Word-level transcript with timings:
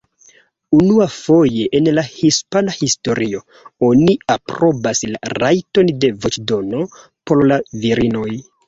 Unuafoje 0.77 1.65
en 1.79 1.89
la 1.97 2.05
hispana 2.07 2.75
historio, 2.79 3.43
oni 3.91 4.17
aprobas 4.39 5.03
la 5.15 5.23
rajton 5.39 5.97
de 6.03 6.13
voĉdono 6.27 6.87
por 7.03 7.47
la 7.53 7.65
virinoj. 7.87 8.31